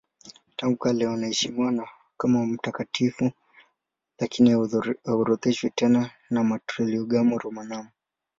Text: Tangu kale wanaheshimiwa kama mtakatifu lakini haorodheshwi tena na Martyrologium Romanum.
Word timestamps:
Tangu 0.55 0.77
kale 0.77 1.07
wanaheshimiwa 1.07 1.89
kama 2.17 2.45
mtakatifu 2.45 3.31
lakini 4.19 4.51
haorodheshwi 5.05 5.69
tena 5.69 6.11
na 6.29 6.43
Martyrologium 6.43 7.37
Romanum. 7.37 7.87